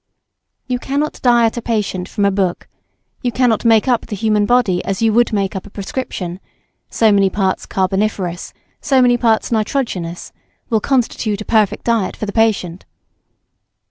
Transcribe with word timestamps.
You 0.65 0.79
cannot 0.79 1.21
diet 1.21 1.57
a 1.57 1.61
patient 1.61 2.09
from 2.09 2.25
a 2.25 2.31
book, 2.31 2.67
you 3.21 3.31
cannot 3.31 3.63
make 3.65 3.87
up 3.87 4.07
the 4.07 4.15
human 4.15 4.47
body 4.47 4.83
as 4.83 5.03
you 5.03 5.13
would 5.13 5.31
make 5.31 5.55
up 5.55 5.67
a 5.67 5.69
prescription, 5.69 6.39
so 6.89 7.11
many 7.11 7.29
parts 7.29 7.67
"carboniferous," 7.67 8.51
so 8.81 8.99
many 8.99 9.15
parts 9.17 9.51
"nitrogenous" 9.51 10.31
will 10.71 10.81
constitute 10.81 11.41
a 11.41 11.45
perfect 11.45 11.83
diet 11.85 12.15
for 12.17 12.25
the 12.25 12.33
patient. 12.33 12.83